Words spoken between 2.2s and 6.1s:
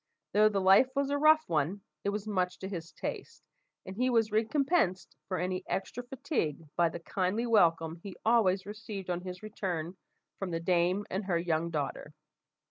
much to his taste; and he was recompensed for any extra